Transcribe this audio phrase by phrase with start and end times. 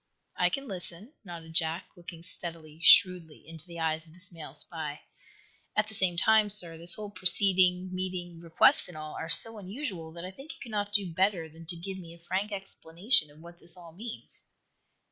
[0.35, 5.01] "I can listen," nodded Jack, looking steadily, shrewdly into the eyes of this male spy.
[5.75, 10.11] "At the same time, sir, this whole proceeding, meeting, request and all are so unusual
[10.13, 13.41] that I think you cannot do better than to give me a frank explanation of
[13.41, 14.41] what this all means."